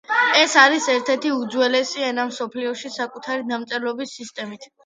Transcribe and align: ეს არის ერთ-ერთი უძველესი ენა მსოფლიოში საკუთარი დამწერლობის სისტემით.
ეს 0.43 0.53
არის 0.61 0.87
ერთ-ერთი 0.93 1.33
უძველესი 1.35 2.07
ენა 2.07 2.27
მსოფლიოში 2.31 2.93
საკუთარი 2.97 3.49
დამწერლობის 3.53 4.17
სისტემით. 4.21 4.71